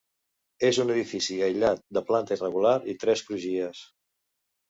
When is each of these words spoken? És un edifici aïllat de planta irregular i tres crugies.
És 0.69 0.77
un 0.83 0.93
edifici 0.93 1.35
aïllat 1.47 1.83
de 1.97 2.03
planta 2.09 2.35
irregular 2.39 2.73
i 2.93 2.97
tres 3.05 3.23
crugies. 3.27 3.83